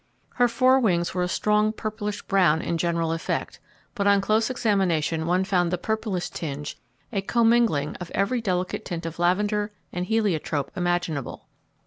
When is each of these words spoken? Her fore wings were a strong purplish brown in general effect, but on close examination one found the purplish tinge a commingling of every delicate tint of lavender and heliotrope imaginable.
Her 0.33 0.47
fore 0.47 0.79
wings 0.79 1.13
were 1.13 1.21
a 1.21 1.27
strong 1.27 1.71
purplish 1.71 2.23
brown 2.23 2.59
in 2.59 2.79
general 2.79 3.11
effect, 3.11 3.59
but 3.93 4.07
on 4.07 4.19
close 4.19 4.49
examination 4.49 5.27
one 5.27 5.43
found 5.43 5.69
the 5.69 5.77
purplish 5.77 6.31
tinge 6.31 6.75
a 7.13 7.21
commingling 7.21 7.95
of 7.97 8.09
every 8.15 8.41
delicate 8.41 8.83
tint 8.83 9.05
of 9.05 9.19
lavender 9.19 9.71
and 9.93 10.07
heliotrope 10.07 10.71
imaginable. 10.75 11.45